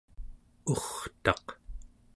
urtaq 0.71 1.45